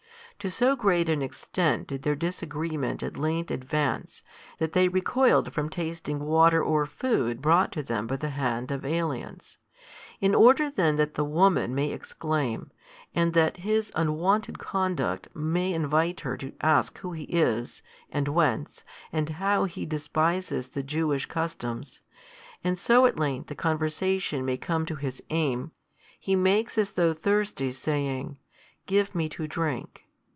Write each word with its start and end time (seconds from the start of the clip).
To 0.39 0.49
so 0.49 0.75
great 0.75 1.07
an 1.07 1.21
extent 1.21 1.85
did 1.85 2.01
their 2.01 2.15
disagreement 2.15 3.03
at 3.03 3.15
length 3.15 3.51
advance, 3.51 4.23
that 4.57 4.73
they 4.73 4.87
recoiled 4.87 5.53
from 5.53 5.69
tasting 5.69 6.17
water 6.17 6.63
or 6.63 6.87
food 6.87 7.43
brought 7.43 7.71
to 7.73 7.83
them 7.83 8.07
by 8.07 8.15
the 8.15 8.31
hand 8.31 8.71
of 8.71 8.83
aliens. 8.83 9.59
In 10.19 10.33
order 10.33 10.71
then 10.71 10.95
that 10.95 11.13
the 11.13 11.23
woman 11.23 11.75
may 11.75 11.91
exclaim, 11.91 12.71
and 13.13 13.33
that 13.33 13.57
His 13.57 13.91
unwonted 13.93 14.57
conduct 14.57 15.27
may 15.35 15.71
invite 15.73 16.21
her 16.21 16.35
to 16.37 16.53
ask 16.61 16.97
Who 16.97 17.11
He 17.11 17.25
is, 17.25 17.83
and 18.09 18.27
whence, 18.27 18.83
and 19.11 19.29
how 19.29 19.65
He 19.65 19.85
despises 19.85 20.69
the 20.69 20.81
Jewish 20.81 21.27
customs; 21.27 22.01
and 22.63 22.79
so 22.79 23.05
at 23.05 23.19
length 23.19 23.45
the 23.45 23.53
conversation 23.53 24.43
may 24.43 24.57
come 24.57 24.87
to 24.87 24.95
His 24.95 25.21
aim, 25.29 25.69
He 26.19 26.35
makes 26.35 26.79
as 26.79 26.93
though 26.93 27.13
thirsty, 27.13 27.71
saying, 27.71 28.39
Give 28.87 29.13
Me 29.13 29.29
to 29.29 29.45
drink. 29.47 30.07